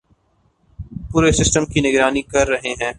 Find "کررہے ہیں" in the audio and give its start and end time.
2.23-2.89